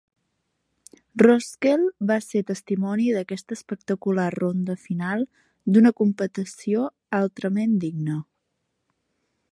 Roskell 1.23 1.83
va 2.11 2.17
ser 2.27 2.41
testimoni 2.47 3.05
d'aquesta 3.17 3.57
espectacular 3.59 4.27
ronda 4.37 4.79
final 4.89 5.29
d'una 5.77 5.95
competició 6.01 6.89
altrament 7.23 7.81
digna. 7.85 8.21